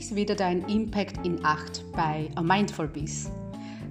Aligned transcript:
legst 0.00 0.16
wieder 0.16 0.34
deinen 0.34 0.66
Impact 0.66 1.26
in 1.26 1.44
Acht 1.44 1.84
bei 1.92 2.30
A 2.34 2.40
Mindful 2.40 2.88
Beast. 2.88 3.30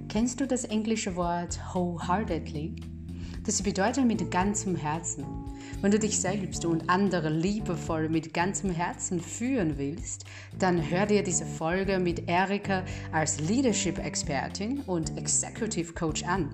Kennst 0.08 0.40
du 0.40 0.46
das 0.48 0.64
englische 0.64 1.14
Wort 1.14 1.60
wholeheartedly? 1.72 2.74
Das 3.46 3.62
bedeutet 3.62 4.06
mit 4.06 4.28
ganzem 4.28 4.74
Herzen. 4.74 5.24
Wenn 5.80 5.92
du 5.92 6.00
dich 6.00 6.18
selbst 6.18 6.64
und 6.64 6.90
andere 6.90 7.30
liebevoll 7.30 8.08
mit 8.08 8.34
ganzem 8.34 8.72
Herzen 8.72 9.20
führen 9.20 9.78
willst, 9.78 10.24
dann 10.58 10.90
hör 10.90 11.06
dir 11.06 11.22
diese 11.22 11.46
Folge 11.46 12.00
mit 12.00 12.28
Erika 12.28 12.82
als 13.12 13.38
Leadership-Expertin 13.38 14.80
und 14.88 15.16
Executive 15.16 15.92
Coach 15.92 16.24
an. 16.24 16.50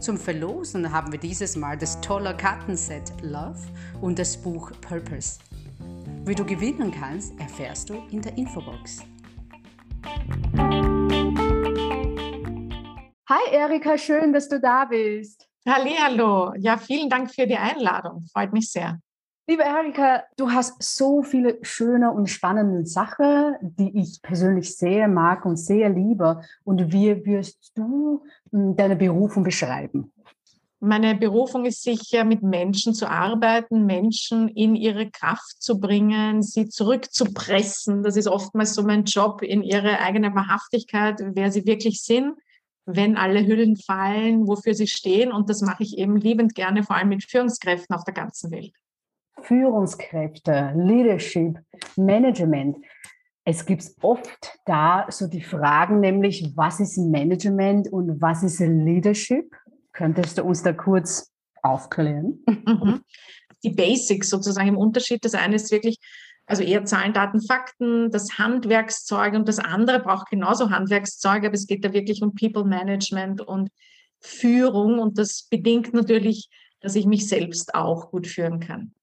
Zum 0.00 0.18
Verlosen 0.18 0.90
haben 0.90 1.12
wir 1.12 1.20
dieses 1.20 1.54
Mal 1.54 1.78
das 1.78 2.00
tolle 2.00 2.36
Kartenset 2.36 3.12
Love 3.22 3.60
und 4.00 4.18
das 4.18 4.36
Buch 4.36 4.72
Purpose. 4.80 5.38
Wie 6.30 6.34
du 6.36 6.44
gewinnen 6.44 6.92
kannst, 6.92 7.36
erfährst 7.40 7.90
du 7.90 7.94
in 8.12 8.22
der 8.22 8.38
Infobox. 8.38 9.02
Hi 13.28 13.50
Erika, 13.50 13.98
schön, 13.98 14.32
dass 14.32 14.48
du 14.48 14.60
da 14.60 14.84
bist. 14.84 15.48
Hallo, 15.66 16.54
ja, 16.56 16.78
vielen 16.78 17.10
Dank 17.10 17.34
für 17.34 17.48
die 17.48 17.56
Einladung. 17.56 18.24
Freut 18.32 18.52
mich 18.52 18.70
sehr. 18.70 19.00
Liebe 19.48 19.64
Erika, 19.64 20.22
du 20.36 20.52
hast 20.52 20.80
so 20.80 21.24
viele 21.24 21.58
schöne 21.62 22.12
und 22.12 22.28
spannende 22.28 22.86
Sachen, 22.86 23.56
die 23.60 23.98
ich 23.98 24.22
persönlich 24.22 24.76
sehr 24.76 25.08
mag 25.08 25.44
und 25.44 25.56
sehr 25.56 25.88
liebe. 25.88 26.42
Und 26.62 26.92
wie 26.92 27.26
wirst 27.26 27.72
du 27.74 28.22
hm, 28.52 28.76
deine 28.76 28.94
Berufung 28.94 29.42
beschreiben? 29.42 30.12
Meine 30.82 31.14
Berufung 31.14 31.66
ist 31.66 31.82
sicher, 31.82 32.24
mit 32.24 32.42
Menschen 32.42 32.94
zu 32.94 33.08
arbeiten, 33.08 33.84
Menschen 33.84 34.48
in 34.48 34.74
ihre 34.74 35.10
Kraft 35.10 35.62
zu 35.62 35.78
bringen, 35.78 36.42
sie 36.42 36.68
zurückzupressen. 36.68 38.02
Das 38.02 38.16
ist 38.16 38.26
oftmals 38.26 38.74
so 38.74 38.82
mein 38.82 39.04
Job, 39.04 39.42
in 39.42 39.62
ihre 39.62 39.98
eigene 39.98 40.34
Wahrhaftigkeit, 40.34 41.20
wer 41.34 41.52
sie 41.52 41.66
wirklich 41.66 42.02
sind 42.02 42.34
wenn 42.94 43.16
alle 43.16 43.46
Hüllen 43.46 43.76
fallen, 43.76 44.46
wofür 44.46 44.74
sie 44.74 44.86
stehen. 44.86 45.32
Und 45.32 45.50
das 45.50 45.62
mache 45.62 45.82
ich 45.82 45.98
eben 45.98 46.16
liebend 46.16 46.54
gerne, 46.54 46.82
vor 46.82 46.96
allem 46.96 47.08
mit 47.08 47.24
Führungskräften 47.24 47.94
auf 47.94 48.04
der 48.04 48.14
ganzen 48.14 48.50
Welt. 48.50 48.72
Führungskräfte, 49.42 50.72
Leadership, 50.76 51.58
Management. 51.96 52.76
Es 53.44 53.64
gibt 53.64 53.84
oft 54.02 54.58
da 54.66 55.06
so 55.08 55.26
die 55.26 55.42
Fragen, 55.42 56.00
nämlich, 56.00 56.52
was 56.56 56.78
ist 56.78 56.98
Management 56.98 57.90
und 57.90 58.20
was 58.20 58.42
ist 58.42 58.60
Leadership? 58.60 59.56
Könntest 60.00 60.38
du 60.38 60.44
uns 60.44 60.62
da 60.62 60.72
kurz 60.72 61.30
aufklären? 61.62 62.42
Mhm. 62.46 63.02
Die 63.62 63.68
Basics 63.68 64.30
sozusagen 64.30 64.68
im 64.68 64.78
Unterschied. 64.78 65.22
Das 65.26 65.34
eine 65.34 65.56
ist 65.56 65.70
wirklich 65.70 65.98
also 66.46 66.62
eher 66.62 66.86
Zahlen, 66.86 67.12
Daten, 67.12 67.42
Fakten, 67.42 68.10
das 68.10 68.38
Handwerkszeug 68.38 69.34
und 69.34 69.46
das 69.46 69.58
andere 69.58 70.00
braucht 70.00 70.30
genauso 70.30 70.70
Handwerkszeug, 70.70 71.44
aber 71.44 71.52
es 71.52 71.66
geht 71.66 71.84
da 71.84 71.92
wirklich 71.92 72.22
um 72.22 72.34
People 72.34 72.64
Management 72.64 73.42
und 73.42 73.68
Führung 74.20 75.00
und 75.00 75.18
das 75.18 75.46
bedingt 75.50 75.92
natürlich, 75.92 76.48
dass 76.80 76.96
ich 76.96 77.04
mich 77.04 77.28
selbst 77.28 77.74
auch 77.74 78.10
gut 78.10 78.26
führen 78.26 78.58
kann. 78.58 78.94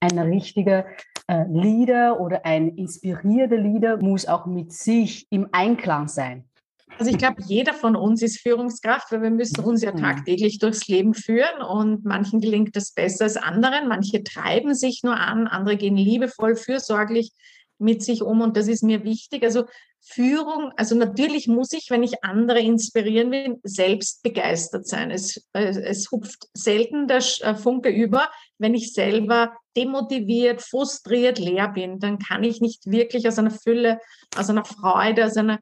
Ein 0.00 0.18
richtiger 0.18 0.86
äh, 1.28 1.44
Leader 1.48 2.20
oder 2.20 2.44
ein 2.44 2.76
inspirierter 2.76 3.58
Leader 3.58 3.98
muss 3.98 4.26
auch 4.26 4.46
mit 4.46 4.72
sich 4.72 5.28
im 5.30 5.46
Einklang 5.52 6.08
sein. 6.08 6.48
Also 6.98 7.10
ich 7.10 7.18
glaube, 7.18 7.42
jeder 7.46 7.74
von 7.74 7.96
uns 7.96 8.22
ist 8.22 8.40
Führungskraft, 8.40 9.10
weil 9.10 9.22
wir 9.22 9.30
müssen 9.30 9.60
uns 9.60 9.82
ja 9.82 9.92
mhm. 9.92 9.98
tagtäglich 9.98 10.58
durchs 10.58 10.86
Leben 10.88 11.14
führen 11.14 11.62
und 11.62 12.04
manchen 12.04 12.40
gelingt 12.40 12.76
das 12.76 12.92
besser 12.92 13.24
als 13.24 13.36
anderen. 13.36 13.88
Manche 13.88 14.22
treiben 14.22 14.74
sich 14.74 15.02
nur 15.02 15.16
an, 15.16 15.46
andere 15.46 15.76
gehen 15.76 15.96
liebevoll, 15.96 16.54
fürsorglich 16.54 17.32
mit 17.78 18.02
sich 18.02 18.22
um 18.22 18.40
und 18.40 18.56
das 18.56 18.68
ist 18.68 18.84
mir 18.84 19.04
wichtig. 19.04 19.42
Also 19.42 19.64
Führung, 20.00 20.72
also 20.76 20.96
natürlich 20.96 21.46
muss 21.48 21.72
ich, 21.72 21.90
wenn 21.90 22.02
ich 22.02 22.24
andere 22.24 22.60
inspirieren 22.60 23.30
will, 23.30 23.60
selbst 23.62 24.22
begeistert 24.22 24.86
sein. 24.86 25.10
Es, 25.10 25.44
es 25.52 26.10
hupft 26.10 26.48
selten 26.54 27.06
der 27.06 27.22
äh, 27.40 27.54
Funke 27.54 27.88
über, 27.88 28.28
wenn 28.58 28.74
ich 28.74 28.92
selber 28.92 29.56
demotiviert, 29.76 30.60
frustriert, 30.60 31.38
leer 31.38 31.68
bin, 31.68 31.98
dann 31.98 32.18
kann 32.18 32.44
ich 32.44 32.60
nicht 32.60 32.86
wirklich 32.86 33.28
aus 33.28 33.38
einer 33.38 33.50
Fülle, 33.50 33.98
aus 34.36 34.50
einer 34.50 34.64
Freude, 34.64 35.24
aus 35.24 35.36
einer 35.36 35.60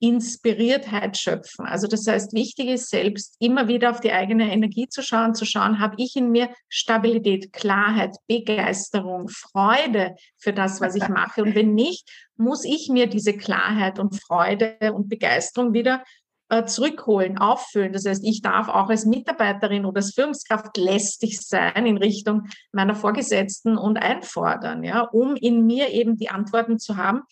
Inspiriertheit 0.00 1.16
schöpfen. 1.16 1.66
Also 1.66 1.86
das 1.88 2.06
heißt, 2.06 2.32
wichtig 2.32 2.68
ist 2.68 2.90
selbst 2.90 3.36
immer 3.40 3.68
wieder 3.68 3.90
auf 3.90 4.00
die 4.00 4.12
eigene 4.12 4.52
Energie 4.52 4.88
zu 4.88 5.02
schauen, 5.02 5.34
zu 5.34 5.44
schauen, 5.44 5.80
habe 5.80 5.96
ich 5.98 6.14
in 6.16 6.30
mir 6.30 6.50
Stabilität, 6.68 7.52
Klarheit, 7.52 8.16
Begeisterung, 8.28 9.28
Freude 9.28 10.14
für 10.36 10.52
das, 10.52 10.80
was 10.80 10.94
ich 10.94 11.08
mache. 11.08 11.42
Und 11.42 11.54
wenn 11.54 11.74
nicht, 11.74 12.08
muss 12.36 12.64
ich 12.64 12.88
mir 12.88 13.08
diese 13.08 13.36
Klarheit 13.36 13.98
und 13.98 14.20
Freude 14.20 14.76
und 14.94 15.08
Begeisterung 15.08 15.72
wieder 15.72 16.04
äh, 16.50 16.64
zurückholen, 16.64 17.36
auffüllen. 17.36 17.92
Das 17.92 18.06
heißt, 18.06 18.24
ich 18.24 18.40
darf 18.40 18.68
auch 18.68 18.88
als 18.88 19.04
Mitarbeiterin 19.04 19.84
oder 19.84 19.98
als 19.98 20.14
Führungskraft 20.14 20.76
lästig 20.76 21.40
sein 21.40 21.84
in 21.84 21.98
Richtung 21.98 22.44
meiner 22.72 22.94
Vorgesetzten 22.94 23.76
und 23.76 23.98
einfordern, 23.98 24.82
ja, 24.82 25.02
um 25.02 25.36
in 25.36 25.66
mir 25.66 25.90
eben 25.90 26.16
die 26.16 26.30
Antworten 26.30 26.78
zu 26.78 26.96
haben, 26.96 27.22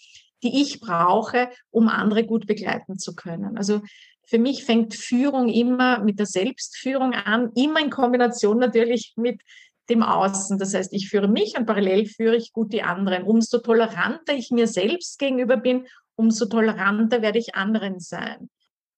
die 0.42 0.62
ich 0.62 0.80
brauche, 0.80 1.48
um 1.70 1.88
andere 1.88 2.24
gut 2.24 2.46
begleiten 2.46 2.98
zu 2.98 3.14
können. 3.14 3.56
Also 3.56 3.80
für 4.26 4.38
mich 4.38 4.64
fängt 4.64 4.94
Führung 4.94 5.48
immer 5.48 6.00
mit 6.00 6.18
der 6.18 6.26
Selbstführung 6.26 7.14
an, 7.14 7.52
immer 7.54 7.80
in 7.80 7.90
Kombination 7.90 8.58
natürlich 8.58 9.14
mit 9.16 9.40
dem 9.88 10.02
Außen. 10.02 10.58
Das 10.58 10.74
heißt, 10.74 10.92
ich 10.92 11.08
führe 11.08 11.28
mich 11.28 11.56
und 11.56 11.66
parallel 11.66 12.06
führe 12.06 12.36
ich 12.36 12.52
gut 12.52 12.72
die 12.72 12.82
anderen. 12.82 13.22
Umso 13.22 13.58
toleranter 13.58 14.34
ich 14.34 14.50
mir 14.50 14.66
selbst 14.66 15.18
gegenüber 15.18 15.56
bin, 15.56 15.86
umso 16.16 16.46
toleranter 16.46 17.22
werde 17.22 17.38
ich 17.38 17.54
anderen 17.54 18.00
sein. 18.00 18.50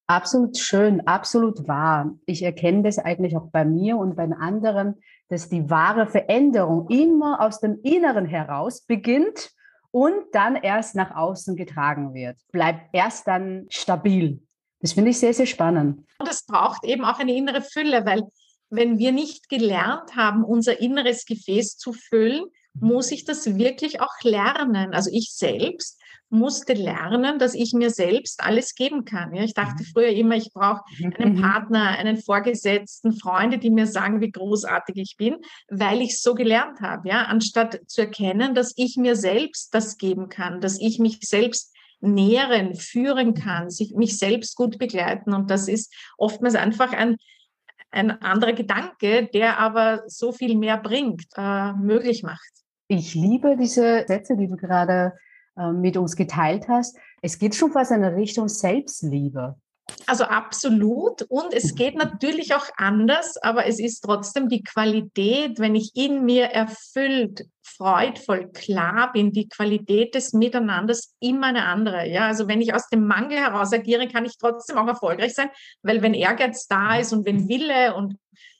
Absolut 0.06 0.56
schön, 0.56 1.06
absolut 1.06 1.68
wahr. 1.68 2.16
Ich 2.24 2.42
erkenne 2.42 2.82
das 2.82 2.98
eigentlich 2.98 3.36
auch 3.36 3.50
bei 3.50 3.66
mir 3.66 3.98
und 3.98 4.16
bei 4.16 4.24
anderen, 4.24 4.94
dass 5.28 5.50
die 5.50 5.68
wahre 5.68 6.06
Veränderung 6.06 6.88
immer 6.88 7.42
aus 7.42 7.60
dem 7.60 7.78
Inneren 7.82 8.24
heraus 8.24 8.80
beginnt 8.80 9.50
und 9.98 10.32
dann 10.32 10.54
erst 10.54 10.94
nach 10.94 11.16
außen 11.16 11.56
getragen 11.56 12.14
wird. 12.14 12.36
Bleibt 12.52 12.90
erst 12.92 13.26
dann 13.26 13.66
stabil. 13.68 14.40
Das 14.80 14.92
finde 14.92 15.10
ich 15.10 15.18
sehr, 15.18 15.34
sehr 15.34 15.46
spannend. 15.46 16.06
Und 16.20 16.28
es 16.28 16.46
braucht 16.46 16.84
eben 16.84 17.04
auch 17.04 17.18
eine 17.18 17.34
innere 17.34 17.62
Fülle, 17.62 18.06
weil 18.06 18.22
wenn 18.70 18.98
wir 18.98 19.10
nicht 19.10 19.48
gelernt 19.48 20.14
haben, 20.14 20.44
unser 20.44 20.78
inneres 20.80 21.24
Gefäß 21.24 21.78
zu 21.78 21.92
füllen, 21.92 22.44
muss 22.74 23.10
ich 23.10 23.24
das 23.24 23.56
wirklich 23.56 24.00
auch 24.00 24.22
lernen. 24.22 24.94
Also 24.94 25.10
ich 25.12 25.32
selbst 25.32 25.98
musste 26.30 26.74
lernen, 26.74 27.38
dass 27.38 27.54
ich 27.54 27.72
mir 27.72 27.90
selbst 27.90 28.42
alles 28.42 28.74
geben 28.74 29.04
kann. 29.04 29.34
Ja, 29.34 29.42
ich 29.42 29.54
dachte 29.54 29.82
mhm. 29.82 29.86
früher 29.92 30.10
immer, 30.10 30.36
ich 30.36 30.52
brauche 30.52 30.82
mhm. 30.98 31.14
einen 31.18 31.36
mhm. 31.36 31.40
Partner, 31.40 31.88
einen 31.98 32.18
Vorgesetzten, 32.18 33.12
Freunde, 33.12 33.58
die 33.58 33.70
mir 33.70 33.86
sagen, 33.86 34.20
wie 34.20 34.30
großartig 34.30 34.96
ich 34.96 35.16
bin, 35.16 35.36
weil 35.68 36.02
ich 36.02 36.10
es 36.10 36.22
so 36.22 36.34
gelernt 36.34 36.80
habe. 36.80 37.08
Ja, 37.08 37.22
anstatt 37.22 37.80
zu 37.86 38.02
erkennen, 38.02 38.54
dass 38.54 38.74
ich 38.76 38.96
mir 38.96 39.16
selbst 39.16 39.74
das 39.74 39.96
geben 39.96 40.28
kann, 40.28 40.60
dass 40.60 40.78
ich 40.80 40.98
mich 40.98 41.20
selbst 41.22 41.74
nähren, 42.00 42.74
führen 42.74 43.34
kann, 43.34 43.70
sich, 43.70 43.94
mich 43.94 44.18
selbst 44.18 44.54
gut 44.54 44.78
begleiten. 44.78 45.34
Und 45.34 45.50
das 45.50 45.66
ist 45.66 45.92
oftmals 46.16 46.54
einfach 46.54 46.92
ein, 46.92 47.16
ein 47.90 48.10
anderer 48.22 48.52
Gedanke, 48.52 49.28
der 49.32 49.58
aber 49.58 50.02
so 50.06 50.32
viel 50.32 50.56
mehr 50.56 50.76
bringt, 50.76 51.24
äh, 51.36 51.72
möglich 51.72 52.22
macht. 52.22 52.50
Ich 52.88 53.14
liebe 53.14 53.56
diese 53.56 54.04
Sätze, 54.06 54.36
die 54.36 54.46
du 54.46 54.56
gerade 54.56 55.14
äh, 55.56 55.72
mit 55.72 55.96
uns 55.96 56.16
geteilt 56.16 56.68
hast. 56.68 56.98
Es 57.22 57.38
geht 57.38 57.54
schon 57.54 57.72
fast 57.72 57.90
in 57.90 58.02
eine 58.02 58.16
Richtung 58.16 58.48
Selbstliebe. 58.48 59.56
Also 60.06 60.24
absolut. 60.24 61.22
Und 61.22 61.52
es 61.52 61.74
geht 61.74 61.94
natürlich 61.94 62.54
auch 62.54 62.66
anders, 62.76 63.36
aber 63.36 63.66
es 63.66 63.78
ist 63.78 64.00
trotzdem 64.00 64.48
die 64.48 64.62
Qualität, 64.62 65.58
wenn 65.58 65.74
ich 65.74 65.92
in 65.94 66.24
mir 66.24 66.46
erfüllt, 66.46 67.46
freudvoll, 67.62 68.50
klar 68.52 69.12
bin, 69.12 69.32
die 69.32 69.48
Qualität 69.48 70.14
des 70.14 70.32
Miteinanders 70.32 71.14
immer 71.20 71.48
eine 71.48 71.66
andere. 71.66 72.08
Ja, 72.08 72.26
also 72.26 72.48
wenn 72.48 72.60
ich 72.60 72.74
aus 72.74 72.88
dem 72.88 73.06
Mangel 73.06 73.38
heraus 73.38 73.72
agiere, 73.72 74.08
kann 74.08 74.24
ich 74.24 74.38
trotzdem 74.38 74.78
auch 74.78 74.86
erfolgreich 74.86 75.34
sein, 75.34 75.50
weil 75.82 76.02
wenn 76.02 76.14
Ehrgeiz 76.14 76.66
da 76.66 76.98
ist 76.98 77.12
und 77.12 77.26
wenn 77.26 77.48
Wille 77.48 77.94
und 77.94 78.16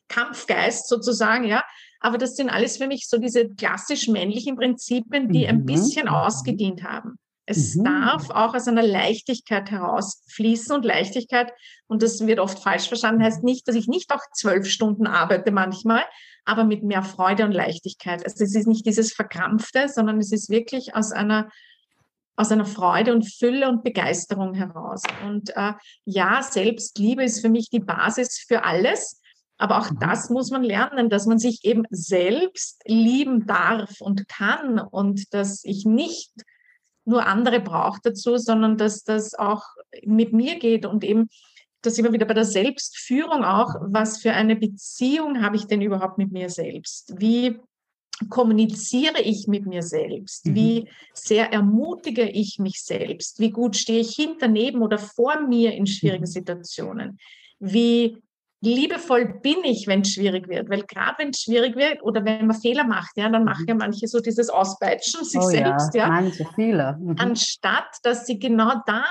Kampfgeist 0.08 0.88
sozusagen, 0.88 1.44
ja, 1.44 1.64
aber 2.00 2.18
das 2.18 2.36
sind 2.36 2.48
alles 2.48 2.76
für 2.76 2.86
mich 2.86 3.08
so 3.08 3.18
diese 3.18 3.48
klassisch 3.48 4.08
männlichen 4.08 4.56
Prinzipien, 4.56 5.30
die 5.32 5.42
mhm. 5.42 5.48
ein 5.48 5.64
bisschen 5.64 6.08
ausgedient 6.08 6.84
haben. 6.84 7.18
Es 7.50 7.76
mhm. 7.76 7.84
darf 7.84 8.28
auch 8.28 8.54
aus 8.54 8.68
einer 8.68 8.82
Leichtigkeit 8.82 9.70
herausfließen 9.70 10.76
und 10.76 10.84
Leichtigkeit, 10.84 11.50
und 11.86 12.02
das 12.02 12.26
wird 12.26 12.40
oft 12.40 12.62
falsch 12.62 12.88
verstanden, 12.88 13.22
heißt 13.22 13.42
nicht, 13.42 13.66
dass 13.66 13.74
ich 13.74 13.88
nicht 13.88 14.12
auch 14.12 14.20
zwölf 14.34 14.68
Stunden 14.68 15.06
arbeite 15.06 15.50
manchmal, 15.50 16.04
aber 16.44 16.64
mit 16.64 16.82
mehr 16.82 17.02
Freude 17.02 17.44
und 17.44 17.52
Leichtigkeit. 17.52 18.22
Also 18.22 18.44
es 18.44 18.54
ist 18.54 18.66
nicht 18.66 18.84
dieses 18.84 19.14
Verkrampfte, 19.14 19.88
sondern 19.88 20.18
es 20.18 20.30
ist 20.30 20.50
wirklich 20.50 20.94
aus 20.94 21.10
einer 21.10 21.48
aus 22.36 22.52
einer 22.52 22.66
Freude 22.66 23.12
und 23.12 23.24
Fülle 23.24 23.68
und 23.68 23.82
Begeisterung 23.82 24.54
heraus. 24.54 25.02
Und 25.26 25.50
äh, 25.56 25.72
ja, 26.04 26.40
Selbstliebe 26.40 27.24
ist 27.24 27.40
für 27.40 27.48
mich 27.48 27.68
die 27.68 27.80
Basis 27.80 28.44
für 28.46 28.64
alles. 28.64 29.20
Aber 29.56 29.78
auch 29.78 29.90
mhm. 29.90 29.98
das 29.98 30.30
muss 30.30 30.52
man 30.52 30.62
lernen, 30.62 31.10
dass 31.10 31.26
man 31.26 31.40
sich 31.40 31.64
eben 31.64 31.82
selbst 31.90 32.80
lieben 32.86 33.46
darf 33.46 34.00
und 34.00 34.28
kann 34.28 34.78
und 34.78 35.34
dass 35.34 35.64
ich 35.64 35.84
nicht 35.84 36.30
nur 37.08 37.26
andere 37.26 37.60
braucht 37.60 38.06
dazu, 38.06 38.36
sondern 38.36 38.76
dass 38.76 39.04
das 39.04 39.34
auch 39.34 39.64
mit 40.04 40.32
mir 40.32 40.58
geht 40.58 40.86
und 40.86 41.04
eben 41.04 41.28
das 41.82 41.98
immer 41.98 42.12
wieder 42.12 42.26
bei 42.26 42.34
der 42.34 42.44
Selbstführung 42.44 43.44
auch, 43.44 43.74
was 43.80 44.18
für 44.18 44.32
eine 44.32 44.56
Beziehung 44.56 45.42
habe 45.42 45.56
ich 45.56 45.66
denn 45.66 45.80
überhaupt 45.80 46.18
mit 46.18 46.32
mir 46.32 46.50
selbst? 46.50 47.14
Wie 47.18 47.58
kommuniziere 48.28 49.20
ich 49.22 49.46
mit 49.46 49.66
mir 49.66 49.82
selbst? 49.82 50.46
Mhm. 50.46 50.54
Wie 50.54 50.88
sehr 51.14 51.52
ermutige 51.52 52.28
ich 52.28 52.58
mich 52.58 52.82
selbst? 52.82 53.38
Wie 53.38 53.50
gut 53.50 53.76
stehe 53.76 54.00
ich 54.00 54.14
hinter, 54.14 54.48
neben 54.48 54.82
oder 54.82 54.98
vor 54.98 55.40
mir 55.40 55.72
in 55.72 55.86
schwierigen 55.86 56.24
mhm. 56.24 56.26
Situationen? 56.26 57.18
Wie 57.60 58.18
liebevoll 58.60 59.40
bin 59.42 59.62
ich, 59.64 59.86
wenn 59.86 60.00
es 60.00 60.12
schwierig 60.12 60.48
wird? 60.48 60.68
Weil 60.68 60.82
gerade 60.82 61.18
wenn 61.18 61.30
es 61.30 61.42
schwierig 61.42 61.76
wird 61.76 62.02
oder 62.02 62.24
wenn 62.24 62.46
man 62.46 62.60
Fehler 62.60 62.84
macht, 62.84 63.16
ja, 63.16 63.28
dann 63.28 63.44
machen 63.44 63.62
mhm. 63.62 63.68
ja 63.68 63.74
manche 63.74 64.08
so 64.08 64.20
dieses 64.20 64.50
Auspeitschen 64.50 65.24
sich 65.24 65.40
oh, 65.40 65.48
selbst, 65.48 65.94
ja, 65.94 66.04
ja. 66.04 66.08
Manche 66.08 66.44
Fehler. 66.54 66.96
Mhm. 66.98 67.16
Anstatt, 67.18 67.88
dass 68.02 68.26
sie 68.26 68.38
genau 68.38 68.72
da, 68.86 69.04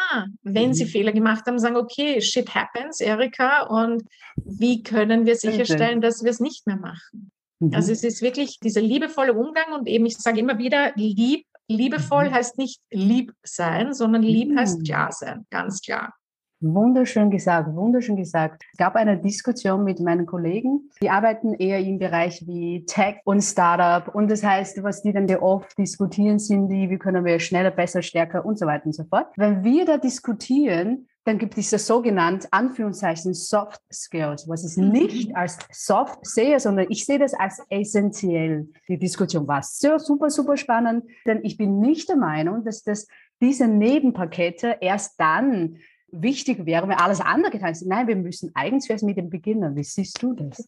wenn 0.43 0.69
mhm. 0.69 0.73
sie 0.73 0.85
Fehler 0.85 1.11
gemacht 1.11 1.45
haben, 1.45 1.59
sagen, 1.59 1.77
okay, 1.77 2.21
shit 2.21 2.53
happens, 2.53 2.99
Erika, 2.99 3.63
und 3.63 4.03
wie 4.35 4.83
können 4.83 5.25
wir 5.25 5.35
sicherstellen, 5.35 6.01
dass 6.01 6.23
wir 6.23 6.31
es 6.31 6.39
nicht 6.39 6.67
mehr 6.67 6.77
machen? 6.77 7.31
Mhm. 7.59 7.73
Also 7.73 7.91
es 7.91 8.03
ist 8.03 8.21
wirklich 8.21 8.59
dieser 8.59 8.81
liebevolle 8.81 9.33
Umgang 9.33 9.73
und 9.73 9.87
eben, 9.87 10.05
ich 10.05 10.17
sage 10.17 10.39
immer 10.39 10.57
wieder, 10.57 10.91
lieb, 10.95 11.45
liebevoll 11.67 12.29
mhm. 12.29 12.33
heißt 12.33 12.57
nicht 12.57 12.81
lieb 12.91 13.33
sein, 13.43 13.93
sondern 13.93 14.23
lieb 14.23 14.49
mhm. 14.49 14.59
heißt 14.59 14.83
klar 14.85 15.11
sein, 15.11 15.45
ganz 15.49 15.81
klar. 15.81 16.13
Wunderschön 16.59 17.29
gesagt, 17.29 17.75
wunderschön 17.75 18.15
gesagt. 18.15 18.63
Es 18.71 18.77
gab 18.77 18.95
eine 18.95 19.19
Diskussion 19.19 19.83
mit 19.83 19.99
meinen 19.99 20.25
Kollegen, 20.25 20.89
die 21.01 21.09
arbeiten 21.09 21.53
eher 21.53 21.79
im 21.79 21.99
Bereich 21.99 22.47
wie 22.47 22.83
Tech 22.85 23.17
und 23.25 23.41
Startup. 23.41 24.13
Und 24.15 24.31
das 24.31 24.43
heißt, 24.43 24.81
was 24.81 25.03
die 25.03 25.13
dann 25.13 25.29
oft 25.35 25.77
diskutieren, 25.77 26.39
sind 26.39 26.69
die, 26.69 26.89
wie 26.89 26.97
können 26.97 27.25
wir 27.25 27.39
schneller, 27.39 27.69
besser, 27.69 28.01
stärker 28.01 28.43
und 28.43 28.57
so 28.57 28.65
weiter 28.65 28.87
und 28.87 28.93
so 28.93 29.03
fort. 29.03 29.27
Wenn 29.35 29.63
wir 29.63 29.85
da 29.85 29.99
diskutieren, 29.99 31.07
dann 31.25 31.37
gibt 31.37 31.57
es 31.57 31.69
das 31.69 31.85
sogenannte 31.85 32.47
Anführungszeichen 32.51 33.35
Soft 33.35 33.81
Skills, 33.91 34.47
was 34.47 34.63
ich 34.65 34.77
nicht 34.81 35.35
als 35.35 35.59
soft 35.71 36.25
sehe, 36.25 36.59
sondern 36.59 36.87
ich 36.89 37.05
sehe 37.05 37.19
das 37.19 37.33
als 37.33 37.61
essentiell. 37.69 38.69
Die 38.87 38.97
Diskussion 38.97 39.47
war 39.47 39.61
sehr 39.61 39.99
super, 39.99 40.31
super 40.31 40.57
spannend, 40.57 41.03
denn 41.25 41.41
ich 41.43 41.57
bin 41.57 41.81
nicht 41.81 42.09
der 42.09 42.15
Meinung, 42.15 42.63
dass 42.63 42.81
das 42.81 43.07
diese 43.41 43.67
Nebenpakete 43.67 44.77
erst 44.79 45.19
dann 45.19 45.77
wichtig 46.21 46.65
wäre, 46.65 46.87
wenn 46.87 46.97
alles 46.97 47.21
andere 47.21 47.51
getan 47.51 47.71
ist. 47.71 47.85
Nein, 47.85 48.07
wir 48.07 48.15
müssen 48.15 48.51
eigentlich 48.55 48.89
erst 48.89 49.03
mit 49.03 49.17
dem 49.17 49.29
beginnen. 49.29 49.75
Wie 49.75 49.83
siehst 49.83 50.21
du 50.21 50.33
das? 50.33 50.65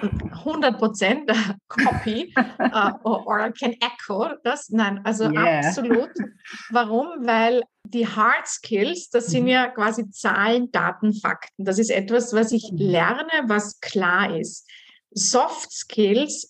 100 0.00 0.78
Prozent 0.78 1.30
Copy 1.68 2.34
uh, 2.60 2.92
or, 3.04 3.52
can 3.52 3.72
echo 3.80 4.30
das. 4.42 4.68
Nein, 4.70 5.00
also 5.04 5.30
yeah. 5.30 5.60
absolut. 5.60 6.10
Warum? 6.70 7.06
Weil 7.20 7.62
die 7.84 8.06
Hard 8.06 8.46
Skills, 8.46 9.10
das 9.10 9.26
sind 9.26 9.44
mhm. 9.44 9.50
ja 9.50 9.68
quasi 9.68 10.10
Zahlen, 10.10 10.70
Daten, 10.72 11.14
Fakten. 11.14 11.64
Das 11.64 11.78
ist 11.78 11.90
etwas, 11.90 12.32
was 12.32 12.52
ich 12.52 12.70
mhm. 12.72 12.78
lerne, 12.78 13.30
was 13.46 13.80
klar 13.80 14.36
ist. 14.36 14.68
Soft 15.18 15.72
Skills 15.72 16.44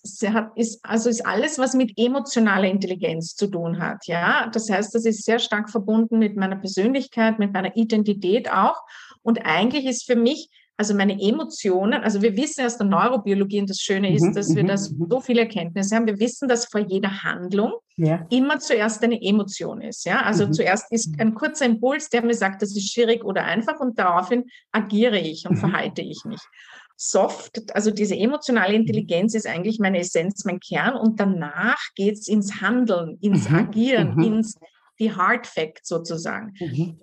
ist, 0.55 0.79
also 0.83 1.09
ist 1.09 1.25
alles, 1.25 1.57
was 1.57 1.73
mit 1.73 1.93
emotionaler 1.95 2.67
Intelligenz 2.67 3.33
zu 3.33 3.47
tun 3.47 3.79
hat. 3.79 4.07
Ja, 4.07 4.49
das 4.51 4.69
heißt, 4.69 4.93
das 4.93 5.05
ist 5.05 5.23
sehr 5.23 5.39
stark 5.39 5.69
verbunden 5.69 6.19
mit 6.19 6.35
meiner 6.35 6.57
Persönlichkeit, 6.57 7.39
mit 7.39 7.53
meiner 7.53 7.77
Identität 7.77 8.51
auch. 8.51 8.83
Und 9.23 9.45
eigentlich 9.45 9.85
ist 9.85 10.05
für 10.05 10.17
mich 10.17 10.49
also 10.77 10.93
meine 10.93 11.19
Emotionen, 11.19 12.03
also 12.03 12.21
wir 12.21 12.37
wissen 12.37 12.63
aus 12.63 12.77
der 12.77 12.85
Neurobiologie, 12.85 13.59
und 13.61 13.69
das 13.69 13.79
Schöne 13.79 14.13
ist, 14.13 14.23
mhm, 14.23 14.33
dass 14.33 14.55
wir 14.55 14.63
mhm, 14.63 14.67
das 14.67 14.91
mhm. 14.91 15.07
so 15.09 15.19
viele 15.19 15.41
Erkenntnisse 15.41 15.95
haben. 15.95 16.05
Wir 16.05 16.19
wissen, 16.19 16.47
dass 16.47 16.67
vor 16.67 16.81
jeder 16.81 17.23
Handlung 17.23 17.73
ja. 17.95 18.25
immer 18.29 18.59
zuerst 18.59 19.03
eine 19.03 19.19
Emotion 19.19 19.81
ist. 19.81 20.05
Ja, 20.05 20.21
also 20.21 20.45
mhm. 20.45 20.53
zuerst 20.53 20.91
ist 20.91 21.19
ein 21.19 21.33
kurzer 21.33 21.65
Impuls, 21.65 22.09
der 22.09 22.23
mir 22.23 22.35
sagt, 22.35 22.61
das 22.61 22.75
ist 22.75 22.93
schwierig 22.93 23.23
oder 23.25 23.43
einfach, 23.43 23.79
und 23.79 23.97
daraufhin 23.97 24.45
agiere 24.71 25.17
ich 25.19 25.47
und 25.47 25.55
mhm. 25.55 25.61
verhalte 25.61 26.03
ich 26.03 26.21
mich. 26.25 26.41
Soft, 26.95 27.75
also 27.75 27.91
diese 27.91 28.15
emotionale 28.15 28.73
Intelligenz 28.73 29.35
ist 29.35 29.45
eigentlich 29.47 29.79
meine 29.79 29.99
Essenz, 29.99 30.45
mein 30.45 30.59
Kern, 30.59 30.95
und 30.95 31.19
danach 31.19 31.79
geht 31.95 32.15
es 32.15 32.27
ins 32.27 32.61
Handeln, 32.61 33.17
ins 33.21 33.51
Agieren, 33.51 34.21
ins 34.21 34.55
die 34.99 35.15
Hard 35.15 35.45
Fact 35.45 35.85
sozusagen. 35.85 36.53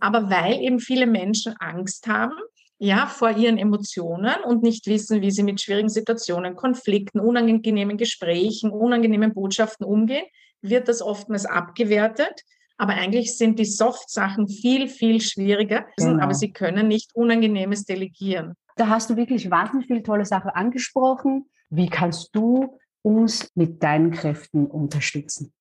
Aber 0.01 0.31
weil 0.31 0.61
eben 0.61 0.81
viele 0.81 1.07
Menschen 1.07 1.55
Angst 1.61 2.09
haben, 2.09 2.35
ja, 2.85 3.07
vor 3.07 3.31
ihren 3.31 3.57
Emotionen 3.57 4.35
und 4.45 4.63
nicht 4.63 4.87
wissen, 4.87 5.23
wie 5.23 5.31
sie 5.31 5.43
mit 5.43 5.61
schwierigen 5.61 5.89
Situationen, 5.89 6.55
Konflikten, 6.55 7.19
unangenehmen 7.19 7.97
Gesprächen, 7.97 8.71
unangenehmen 8.71 9.33
Botschaften 9.33 9.87
umgehen, 9.87 10.27
wird 10.61 10.89
das 10.89 11.01
oftmals 11.01 11.47
abgewertet. 11.47 12.43
Aber 12.77 12.93
eigentlich 12.93 13.39
sind 13.39 13.59
die 13.59 13.65
Soft-Sachen 13.65 14.49
viel, 14.49 14.89
viel 14.89 15.23
schwieriger, 15.23 15.87
genau. 15.97 16.23
aber 16.23 16.35
sie 16.35 16.53
können 16.53 16.89
nicht 16.89 17.15
Unangenehmes 17.15 17.85
delegieren. 17.85 18.55
Da 18.77 18.89
hast 18.89 19.09
du 19.09 19.17
wirklich 19.17 19.51
wahnsinnig 19.51 19.87
viele 19.87 20.03
tolle 20.03 20.27
Sachen 20.27 20.51
angesprochen. 20.51 21.47
Wie 21.71 21.89
kannst 21.89 22.37
du 22.37 22.79
uns 23.01 23.51
mit 23.55 23.83
deinen 23.83 24.11
Kräften 24.11 24.67
unterstützen? 24.67 25.55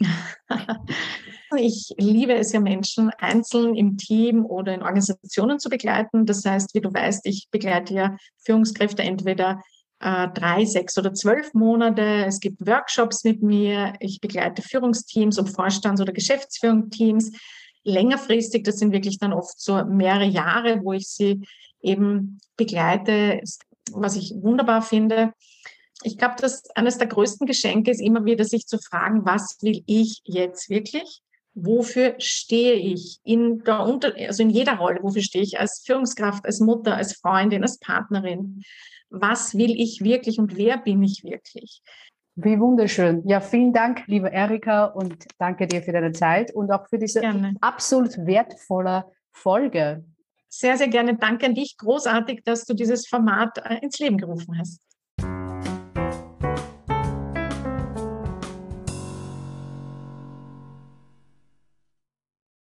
Ich 1.58 1.94
liebe 1.98 2.34
es 2.34 2.52
ja, 2.52 2.60
Menschen 2.60 3.10
einzeln 3.18 3.74
im 3.74 3.96
Team 3.96 4.44
oder 4.44 4.74
in 4.74 4.82
Organisationen 4.82 5.58
zu 5.58 5.68
begleiten. 5.68 6.26
Das 6.26 6.44
heißt, 6.44 6.74
wie 6.74 6.80
du 6.80 6.92
weißt, 6.92 7.26
ich 7.26 7.48
begleite 7.50 7.94
ja 7.94 8.16
Führungskräfte 8.44 9.02
entweder 9.02 9.62
äh, 10.00 10.28
drei, 10.28 10.64
sechs 10.64 10.96
oder 10.98 11.14
zwölf 11.14 11.54
Monate. 11.54 12.24
Es 12.26 12.40
gibt 12.40 12.66
Workshops 12.66 13.24
mit 13.24 13.42
mir. 13.42 13.94
Ich 14.00 14.20
begleite 14.20 14.62
Führungsteams 14.62 15.38
und 15.38 15.48
Vorstands- 15.48 16.00
oder 16.00 16.12
Geschäftsführungsteams. 16.12 17.32
Längerfristig, 17.84 18.64
das 18.64 18.78
sind 18.78 18.92
wirklich 18.92 19.18
dann 19.18 19.32
oft 19.32 19.60
so 19.60 19.84
mehrere 19.84 20.26
Jahre, 20.26 20.80
wo 20.82 20.92
ich 20.92 21.08
sie 21.08 21.46
eben 21.80 22.40
begleite, 22.56 23.40
was 23.92 24.16
ich 24.16 24.34
wunderbar 24.40 24.82
finde 24.82 25.32
ich 26.02 26.18
glaube, 26.18 26.36
dass 26.40 26.68
eines 26.74 26.98
der 26.98 27.06
größten 27.06 27.46
Geschenke 27.46 27.90
ist 27.90 28.00
immer 28.00 28.24
wieder, 28.24 28.44
sich 28.44 28.66
zu 28.66 28.78
fragen, 28.78 29.24
was 29.24 29.58
will 29.62 29.82
ich 29.86 30.20
jetzt 30.24 30.68
wirklich? 30.68 31.22
Wofür 31.58 32.16
stehe 32.18 32.74
ich 32.74 33.18
in 33.24 33.64
der 33.64 33.80
Unter 33.80 34.12
also 34.14 34.42
in 34.42 34.50
jeder 34.50 34.76
Rolle? 34.76 35.02
Wofür 35.02 35.22
stehe 35.22 35.42
ich 35.42 35.58
als 35.58 35.82
Führungskraft, 35.86 36.44
als 36.44 36.60
Mutter, 36.60 36.94
als 36.94 37.14
Freundin, 37.14 37.62
als 37.62 37.78
Partnerin? 37.78 38.62
Was 39.08 39.56
will 39.56 39.80
ich 39.80 40.04
wirklich 40.04 40.38
und 40.38 40.58
wer 40.58 40.76
bin 40.76 41.02
ich 41.02 41.24
wirklich? 41.24 41.80
Wie 42.34 42.60
wunderschön. 42.60 43.26
Ja, 43.26 43.40
vielen 43.40 43.72
Dank, 43.72 44.02
liebe 44.06 44.30
Erika, 44.30 44.84
und 44.84 45.24
danke 45.38 45.66
dir 45.66 45.82
für 45.82 45.92
deine 45.92 46.12
Zeit 46.12 46.54
und 46.54 46.70
auch 46.70 46.86
für 46.88 46.98
diese 46.98 47.20
gerne. 47.20 47.54
absolut 47.62 48.18
wertvolle 48.18 49.06
Folge. 49.32 50.04
Sehr, 50.50 50.76
sehr 50.76 50.88
gerne. 50.88 51.16
Danke 51.16 51.46
an 51.46 51.54
dich. 51.54 51.78
Großartig, 51.78 52.42
dass 52.44 52.66
du 52.66 52.74
dieses 52.74 53.08
Format 53.08 53.56
äh, 53.64 53.78
ins 53.80 53.98
Leben 53.98 54.18
gerufen 54.18 54.58
hast. 54.58 54.82